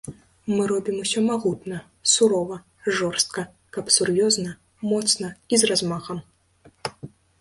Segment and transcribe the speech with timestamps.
[0.53, 1.77] Мы робім усё магутна,
[2.13, 2.57] сурова,
[3.01, 3.41] жорстка,
[3.77, 4.57] каб сур'ёзна,
[4.95, 6.27] моцна і з размахам.